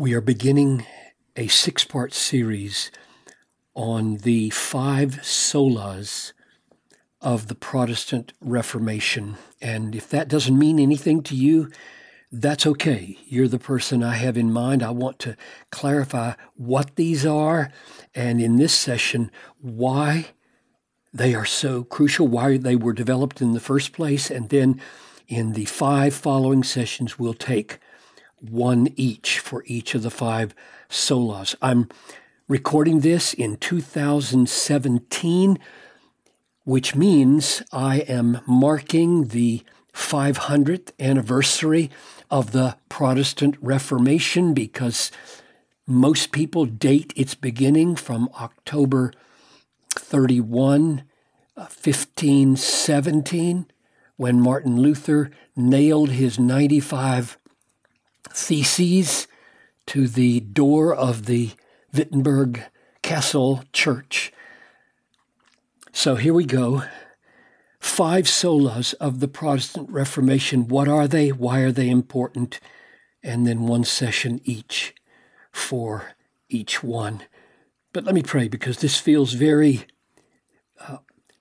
[0.00, 0.86] We are beginning
[1.34, 2.92] a six part series
[3.74, 6.32] on the five solas
[7.20, 9.38] of the Protestant Reformation.
[9.60, 11.72] And if that doesn't mean anything to you,
[12.30, 13.18] that's okay.
[13.26, 14.84] You're the person I have in mind.
[14.84, 15.36] I want to
[15.72, 17.72] clarify what these are,
[18.14, 20.26] and in this session, why
[21.12, 24.80] they are so crucial, why they were developed in the first place, and then
[25.26, 27.80] in the five following sessions, we'll take
[28.40, 30.54] one each for each of the five
[30.88, 31.54] solas.
[31.60, 31.88] I'm
[32.48, 35.58] recording this in 2017,
[36.64, 39.62] which means I am marking the
[39.94, 41.90] 500th anniversary
[42.30, 45.10] of the Protestant Reformation because
[45.86, 49.12] most people date its beginning from October
[49.94, 51.02] 31,
[51.54, 53.64] 1517, uh,
[54.16, 57.37] when Martin Luther nailed his 95
[58.32, 59.26] theses
[59.86, 61.50] to the door of the
[61.92, 62.64] Wittenberg
[63.02, 64.32] Castle Church.
[65.92, 66.84] So here we go.
[67.80, 70.68] Five solas of the Protestant Reformation.
[70.68, 71.30] What are they?
[71.30, 72.60] Why are they important?
[73.22, 74.94] And then one session each
[75.50, 76.12] for
[76.48, 77.22] each one.
[77.92, 79.86] But let me pray because this feels very
[80.80, 80.98] uh,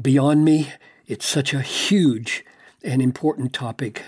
[0.00, 0.72] beyond me.
[1.06, 2.44] It's such a huge
[2.82, 4.02] and important topic.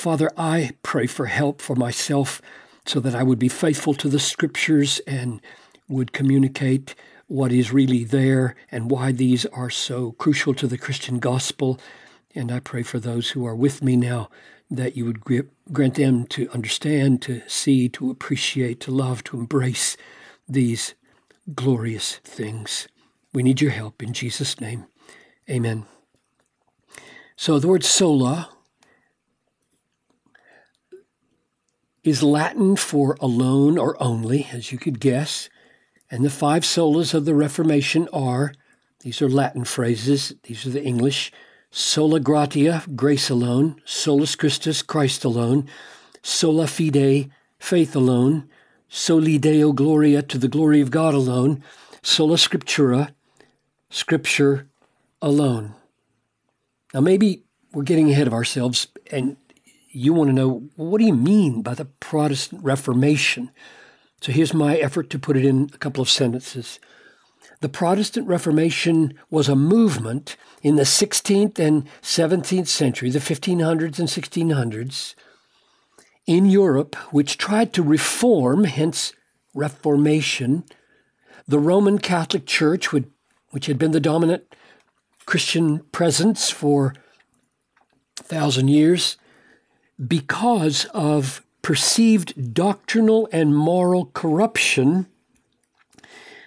[0.00, 2.40] Father, I pray for help for myself
[2.86, 5.42] so that I would be faithful to the scriptures and
[5.90, 6.94] would communicate
[7.26, 11.78] what is really there and why these are so crucial to the Christian gospel.
[12.34, 14.30] And I pray for those who are with me now
[14.70, 19.98] that you would grant them to understand, to see, to appreciate, to love, to embrace
[20.48, 20.94] these
[21.54, 22.88] glorious things.
[23.34, 24.86] We need your help in Jesus' name.
[25.50, 25.84] Amen.
[27.36, 28.48] So the word sola
[32.02, 35.48] is Latin for alone or only, as you could guess.
[36.10, 38.52] And the five solas of the Reformation are
[39.00, 41.32] these are Latin phrases, these are the English
[41.70, 45.68] sola gratia, grace alone, solus Christus, Christ alone,
[46.22, 48.48] sola fide, faith alone,
[48.88, 51.62] soli deo gloria, to the glory of God alone,
[52.02, 53.12] sola scriptura,
[53.88, 54.66] scripture
[55.22, 55.74] alone.
[56.92, 59.36] Now, maybe we're getting ahead of ourselves, and
[59.90, 63.50] you want to know what do you mean by the Protestant Reformation?
[64.20, 66.78] So here's my effort to put it in a couple of sentences.
[67.60, 74.08] The Protestant Reformation was a movement in the 16th and 17th century, the 1500s and
[74.08, 75.14] 1600s,
[76.26, 79.12] in Europe, which tried to reform, hence
[79.54, 80.64] Reformation,
[81.48, 84.44] the Roman Catholic Church, which had been the dominant
[85.26, 86.94] Christian presence for
[88.20, 89.16] a thousand years,
[90.06, 95.06] because of perceived doctrinal and moral corruption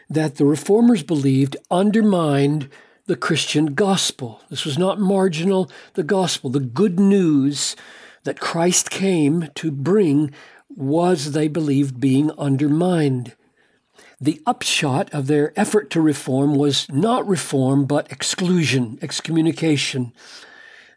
[0.09, 2.69] that the reformers believed undermined
[3.05, 4.41] the Christian gospel.
[4.49, 7.75] This was not marginal, the gospel, the good news
[8.23, 10.31] that Christ came to bring
[10.69, 13.35] was, they believed, being undermined.
[14.19, 20.13] The upshot of their effort to reform was not reform, but exclusion, excommunication.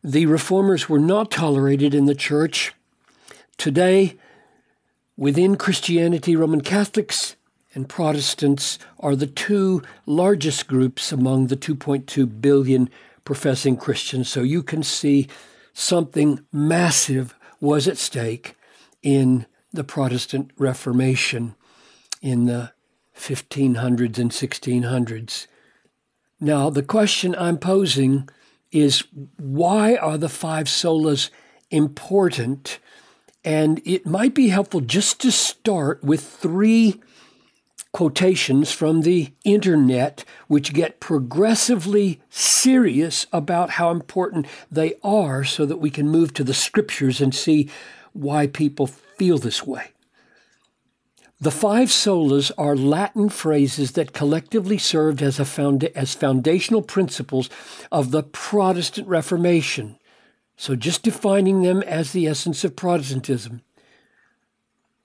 [0.07, 2.73] The reformers were not tolerated in the church.
[3.57, 4.15] Today,
[5.17, 7.35] within Christianity, Roman Catholics
[7.75, 12.89] and Protestants are the two largest groups among the 2.2 billion
[13.25, 14.29] professing Christians.
[14.29, 15.27] So you can see
[15.73, 18.55] something massive was at stake
[19.03, 21.57] in the Protestant Reformation
[22.23, 22.71] in the
[23.19, 25.49] 1500s and 1600s.
[26.39, 28.29] Now, the question I'm posing
[28.81, 29.05] is
[29.37, 31.31] why are the five solas
[31.71, 32.79] important?
[33.45, 37.01] And it might be helpful just to start with three
[37.93, 45.79] quotations from the internet, which get progressively serious about how important they are, so that
[45.79, 47.71] we can move to the scriptures and see
[48.13, 49.93] why people feel this way.
[51.47, 57.49] The five solas are Latin phrases that collectively served as, founda- as foundational principles
[57.93, 59.97] of the Protestant Reformation.
[60.57, 63.63] So, just defining them as the essence of Protestantism.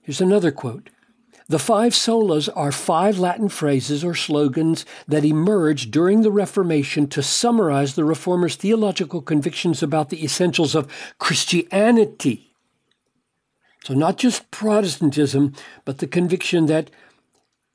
[0.00, 0.90] Here's another quote
[1.48, 7.22] The five solas are five Latin phrases or slogans that emerged during the Reformation to
[7.22, 12.51] summarize the Reformers' theological convictions about the essentials of Christianity
[13.84, 16.90] so, not just Protestantism, but the conviction that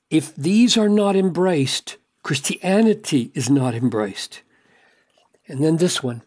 [0.10, 4.42] if these are not embraced, Christianity is not embraced.
[5.48, 6.22] And then this one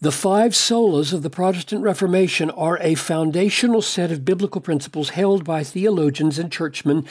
[0.00, 5.44] The five solas of the Protestant Reformation are a foundational set of biblical principles held
[5.44, 7.06] by theologians and churchmen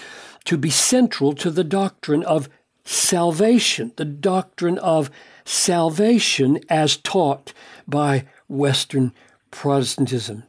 [0.45, 2.47] to be central to the doctrine of
[2.85, 5.09] salvation, the doctrine of
[5.43, 7.51] salvation as taught
[7.85, 9.11] by Western
[9.51, 10.43] Protestantism.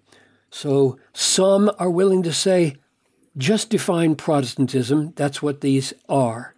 [0.55, 2.77] So some are willing to say,
[3.37, 6.55] just define Protestantism, that's what these are.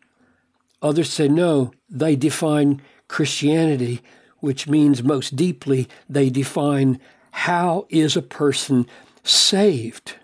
[0.82, 4.02] Others say, no, they define Christianity,
[4.40, 7.00] which means most deeply they define
[7.30, 8.86] how is a person
[9.24, 10.16] saved,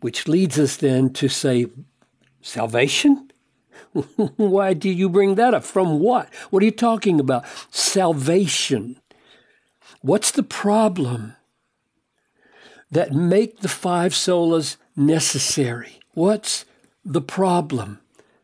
[0.00, 1.66] which leads us then to say,
[2.42, 3.30] salvation?
[4.36, 5.62] Why do you bring that up?
[5.62, 6.28] From what?
[6.50, 7.44] What are you talking about?
[7.70, 9.00] Salvation.
[10.00, 11.36] What's the problem
[12.90, 16.00] that make the five solas necessary?
[16.14, 16.64] What's
[17.04, 18.00] the problem?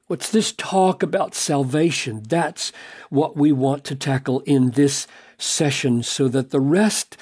[0.06, 2.22] What's this talk about salvation?
[2.28, 2.72] That's
[3.08, 5.06] what we want to tackle in this
[5.38, 7.16] session so that the rest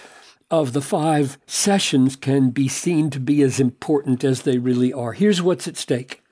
[0.50, 5.12] of the five sessions can be seen to be as important as they really are.
[5.12, 6.22] Here's what's at stake.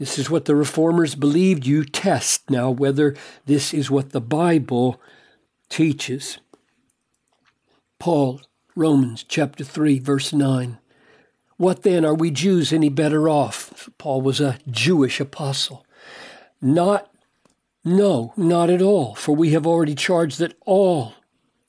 [0.00, 1.66] This is what the reformers believed.
[1.66, 3.14] You test now whether
[3.46, 5.00] this is what the Bible
[5.68, 6.38] teaches.
[7.98, 8.40] Paul,
[8.76, 10.78] Romans chapter 3, verse 9.
[11.56, 12.04] What then?
[12.04, 13.88] Are we Jews any better off?
[13.98, 15.84] Paul was a Jewish apostle.
[16.62, 17.12] Not,
[17.84, 21.14] no, not at all, for we have already charged that all,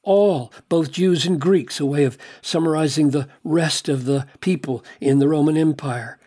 [0.04, 5.20] all, both Jews and Greeks, a way of summarizing the rest of the people in
[5.20, 6.20] the Roman Empire,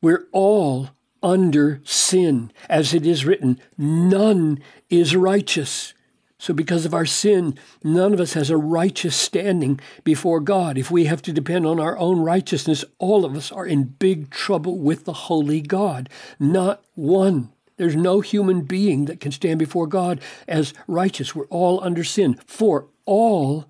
[0.00, 0.90] we're all
[1.22, 2.52] under sin.
[2.68, 5.94] As it is written, none is righteous.
[6.40, 10.78] So, because of our sin, none of us has a righteous standing before God.
[10.78, 14.30] If we have to depend on our own righteousness, all of us are in big
[14.30, 16.08] trouble with the holy God.
[16.38, 17.50] Not one.
[17.76, 21.34] There's no human being that can stand before God as righteous.
[21.34, 22.38] We're all under sin.
[22.46, 23.66] For all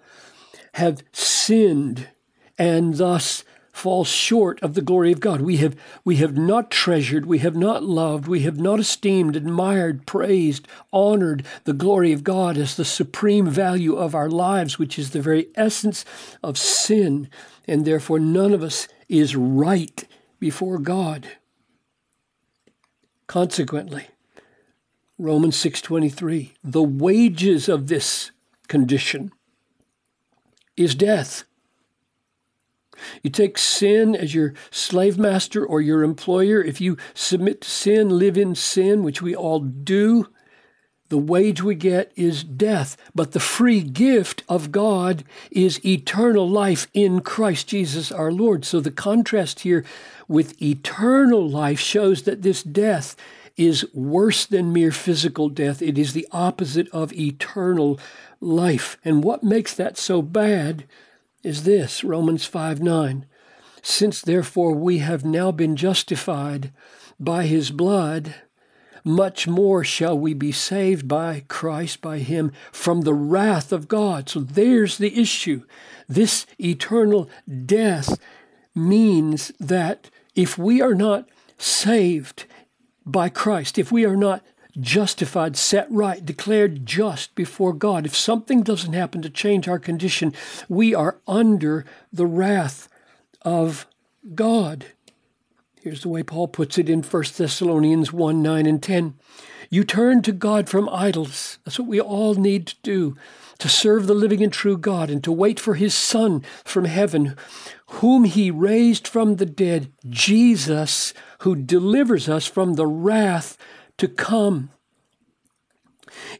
[0.74, 2.08] have sinned
[2.58, 3.44] and thus
[3.78, 5.40] fall short of the glory of God.
[5.40, 10.04] We have, we have not treasured, we have not loved, we have not esteemed, admired,
[10.04, 15.10] praised, honored the glory of God as the supreme value of our lives, which is
[15.10, 16.04] the very essence
[16.42, 17.28] of sin.
[17.66, 20.04] And therefore, none of us is right
[20.40, 21.28] before God.
[23.26, 24.08] Consequently,
[25.18, 28.30] Romans 6:23 the wages of this
[28.68, 29.32] condition
[30.76, 31.44] is death
[33.22, 36.62] you take sin as your slave master or your employer.
[36.62, 40.26] If you submit to sin, live in sin, which we all do,
[41.08, 42.96] the wage we get is death.
[43.14, 48.64] But the free gift of God is eternal life in Christ Jesus our Lord.
[48.64, 49.84] So the contrast here
[50.26, 53.16] with eternal life shows that this death
[53.56, 55.82] is worse than mere physical death.
[55.82, 57.98] It is the opposite of eternal
[58.40, 58.98] life.
[59.04, 60.84] And what makes that so bad?
[61.42, 63.26] Is this Romans 5 9.
[63.82, 66.72] Since therefore we have now been justified
[67.18, 68.34] by his blood,
[69.04, 74.28] much more shall we be saved by Christ, by him, from the wrath of God.
[74.28, 75.64] So there's the issue.
[76.08, 77.30] This eternal
[77.64, 78.18] death
[78.74, 82.44] means that if we are not saved
[83.06, 84.44] by Christ, if we are not
[84.80, 88.06] justified, set right, declared just before God.
[88.06, 90.32] If something doesn't happen to change our condition,
[90.68, 92.88] we are under the wrath
[93.42, 93.86] of
[94.34, 94.86] God.
[95.80, 99.14] Here's the way Paul puts it in 1 Thessalonians 1 9 and 10.
[99.70, 101.58] You turn to God from idols.
[101.64, 103.16] That's what we all need to do
[103.58, 107.36] to serve the living and true God and to wait for his Son from heaven,
[107.86, 113.58] whom he raised from the dead, Jesus, who delivers us from the wrath
[113.98, 114.70] to come.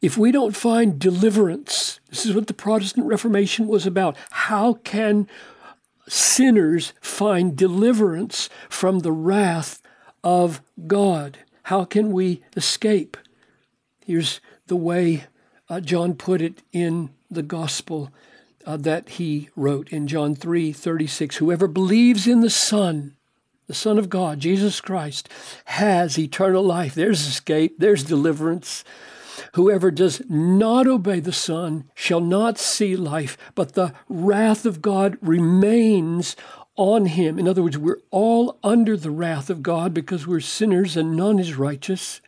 [0.00, 4.16] If we don't find deliverance, this is what the Protestant Reformation was about.
[4.30, 5.28] How can
[6.06, 9.82] sinners find deliverance from the wrath
[10.22, 11.38] of God?
[11.64, 13.16] How can we escape?
[14.04, 15.24] Here's the way
[15.68, 18.10] uh, John put it in the gospel
[18.64, 21.36] uh, that he wrote in John 3 36.
[21.36, 23.14] Whoever believes in the Son
[23.68, 25.28] the Son of God, Jesus Christ,
[25.66, 26.94] has eternal life.
[26.94, 28.82] There's escape, there's deliverance.
[29.54, 35.16] Whoever does not obey the Son shall not see life, but the wrath of God
[35.20, 36.36] remains
[36.76, 37.38] on him.
[37.38, 41.38] In other words, we're all under the wrath of God because we're sinners and none
[41.38, 42.20] is righteous.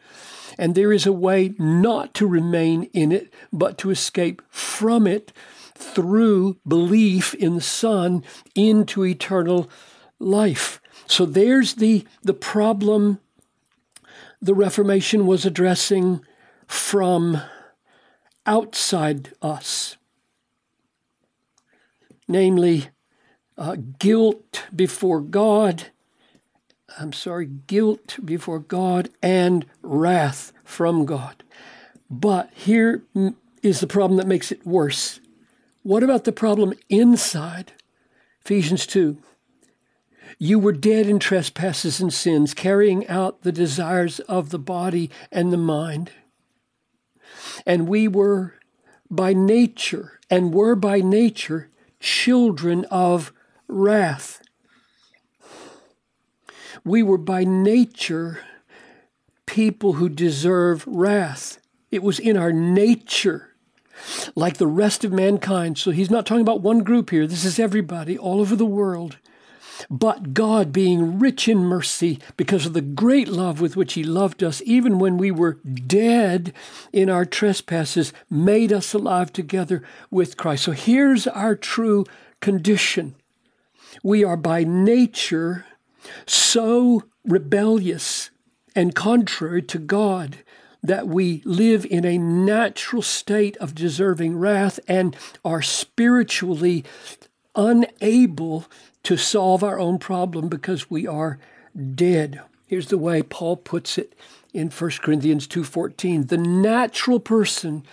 [0.59, 5.33] And there is a way not to remain in it, but to escape from it
[5.75, 8.25] through belief in the Son
[8.55, 9.71] into eternal
[10.19, 10.81] life.
[11.07, 13.21] So there's the, the problem
[14.43, 16.25] the Reformation was addressing
[16.71, 17.43] from
[18.47, 19.97] outside us.
[22.29, 22.89] namely
[23.59, 25.89] uh, guilt before God.
[26.99, 31.43] I'm sorry, guilt before God and wrath from God.
[32.09, 33.03] But here
[33.63, 35.19] is the problem that makes it worse.
[35.83, 37.73] What about the problem inside?
[38.45, 39.19] Ephesians 2.
[40.39, 45.53] You were dead in trespasses and sins, carrying out the desires of the body and
[45.53, 46.13] the mind.
[47.67, 48.55] And we were
[49.11, 53.33] by nature, and were by nature, children of
[53.69, 54.41] wrath.
[56.85, 58.41] We were by nature
[59.47, 61.59] people who deserve wrath.
[61.91, 63.55] It was in our nature,
[64.37, 65.77] like the rest of mankind.
[65.77, 67.27] So he's not talking about one group here.
[67.27, 69.19] This is everybody all over the world.
[69.89, 74.43] But God, being rich in mercy, because of the great love with which He loved
[74.43, 76.53] us, even when we were dead
[76.93, 80.65] in our trespasses, made us alive together with Christ.
[80.65, 82.05] So here's our true
[82.41, 83.15] condition
[84.03, 85.67] we are by nature
[86.27, 88.31] so rebellious
[88.75, 90.39] and contrary to God
[90.83, 96.85] that we live in a natural state of deserving wrath and are spiritually
[97.55, 98.67] unable
[99.03, 101.39] to solve our own problem because we are
[101.95, 102.41] dead.
[102.67, 104.15] Here's the way Paul puts it
[104.53, 106.29] in 1 Corinthians 2:14.
[106.29, 107.85] The natural person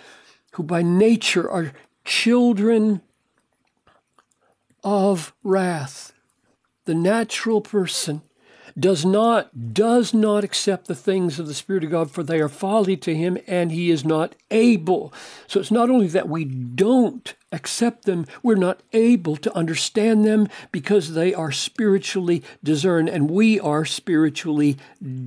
[0.52, 1.72] who by nature are
[2.04, 3.02] children
[4.84, 6.12] of wrath.
[6.84, 8.22] The natural person
[8.78, 12.48] does not does not accept the things of the spirit of god for they are
[12.48, 15.12] folly to him and he is not able.
[15.46, 20.48] So it's not only that we don't accept them we're not able to understand them
[20.70, 24.76] because they are spiritually discerned and we are spiritually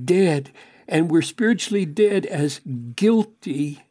[0.04, 0.50] dead.
[0.88, 2.60] And we're spiritually dead as
[2.94, 3.82] guilty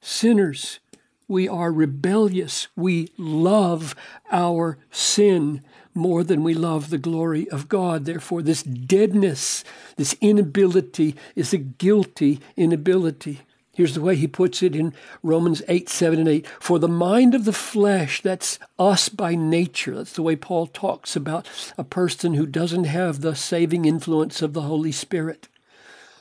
[0.00, 0.80] sinners.
[1.28, 2.68] We are rebellious.
[2.74, 3.94] We love
[4.32, 5.62] our sin
[5.94, 8.04] more than we love the glory of God.
[8.04, 9.64] Therefore, this deadness,
[9.96, 13.40] this inability, is a guilty inability.
[13.72, 14.92] Here's the way he puts it in
[15.22, 16.46] Romans 8, 7, and 8.
[16.58, 19.94] For the mind of the flesh, that's us by nature.
[19.94, 24.52] That's the way Paul talks about a person who doesn't have the saving influence of
[24.52, 25.48] the Holy Spirit.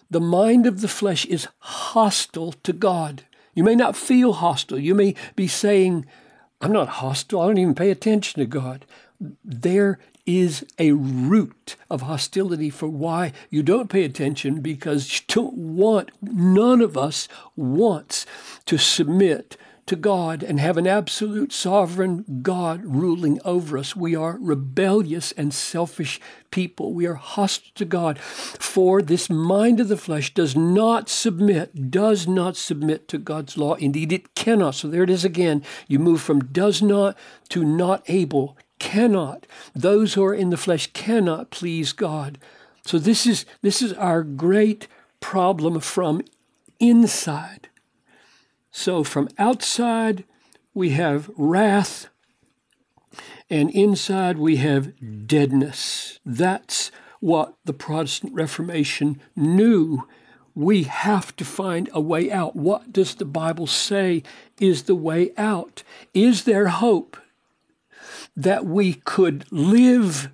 [0.09, 3.23] The mind of the flesh is hostile to God.
[3.53, 4.79] You may not feel hostile.
[4.79, 6.05] You may be saying,
[6.61, 7.41] I'm not hostile.
[7.41, 8.85] I don't even pay attention to God.
[9.43, 15.55] There is a root of hostility for why you don't pay attention because you don't
[15.55, 18.25] want, none of us wants
[18.65, 19.57] to submit
[19.89, 23.95] to God and have an absolute sovereign God ruling over us.
[23.95, 26.21] We are rebellious and selfish
[26.51, 26.93] people.
[26.93, 28.19] We are hostile to God.
[28.19, 33.73] For this mind of the flesh does not submit, does not submit to God's law.
[33.75, 34.75] Indeed, it cannot.
[34.75, 35.63] So there it is again.
[35.87, 37.17] You move from does not
[37.49, 39.45] to not able, cannot.
[39.75, 42.37] Those who are in the flesh cannot please God.
[42.85, 44.87] So this is this is our great
[45.19, 46.21] problem from
[46.79, 47.69] inside.
[48.71, 50.23] So from outside,
[50.73, 52.07] we have wrath,
[53.49, 56.19] and inside we have deadness.
[56.25, 60.07] That's what the Protestant Reformation knew.
[60.55, 62.55] We have to find a way out.
[62.55, 64.23] What does the Bible say
[64.59, 65.83] is the way out?
[66.13, 67.17] Is there hope
[68.43, 70.29] that we could live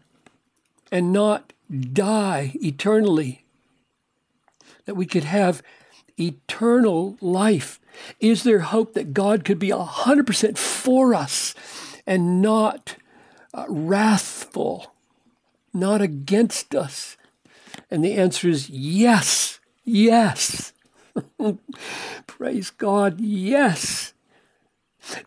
[0.91, 1.53] and not
[1.91, 3.45] die eternally?
[4.85, 5.61] That we could have
[6.17, 7.79] eternal life
[8.19, 11.55] is there hope that God could be 100% for us
[12.05, 12.95] and not
[13.53, 14.93] uh, wrathful,
[15.73, 17.17] not against us?
[17.89, 20.73] And the answer is yes, yes.
[22.27, 24.13] Praise God, yes.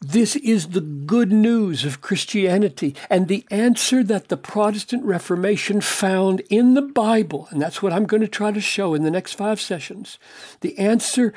[0.01, 6.41] This is the good news of Christianity and the answer that the Protestant Reformation found
[6.51, 7.49] in the Bible.
[7.51, 10.19] And that's what I'm going to try to show in the next five sessions.
[10.61, 11.33] The answer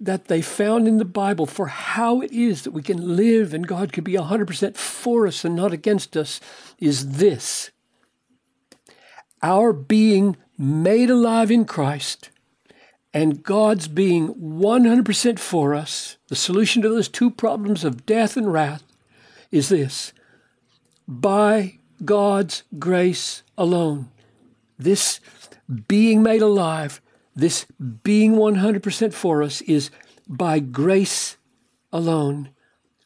[0.00, 3.66] that they found in the Bible for how it is that we can live and
[3.66, 6.40] God can be 100% for us and not against us
[6.78, 7.70] is this
[9.42, 12.30] our being made alive in Christ
[13.14, 18.52] and God's being 100% for us, the solution to those two problems of death and
[18.52, 18.82] wrath
[19.50, 20.12] is this
[21.06, 24.10] by God's grace alone.
[24.78, 25.20] This
[25.86, 27.00] being made alive
[27.34, 27.66] this
[28.02, 29.90] being 100% for us is
[30.28, 31.36] by grace
[31.92, 32.50] alone,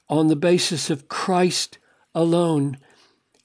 [0.08, 1.78] on the basis of Christ
[2.14, 2.78] alone,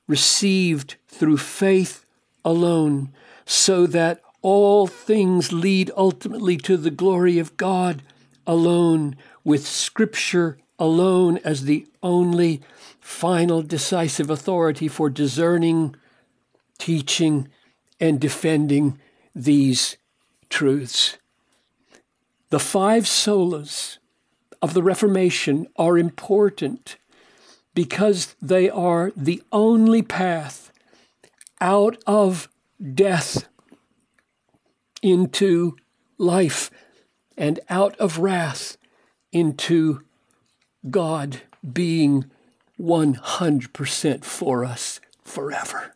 [0.08, 2.06] received through faith
[2.44, 3.14] alone,
[3.46, 8.02] so that all things lead ultimately to the glory of God
[8.48, 12.62] alone, with Scripture alone as the only
[13.00, 15.96] final decisive authority for discerning,
[16.80, 17.48] teaching,
[18.00, 19.00] and defending
[19.36, 19.98] these
[20.50, 21.18] truths.
[22.50, 23.98] The five solas
[24.62, 26.98] of the Reformation are important
[27.74, 30.72] because they are the only path
[31.62, 32.50] out of
[32.94, 33.48] death
[35.02, 35.76] into
[36.18, 36.70] life
[37.38, 38.78] and out of wrath
[39.32, 40.02] into
[40.90, 41.42] God
[41.72, 42.26] being
[42.80, 45.96] 100% for us forever.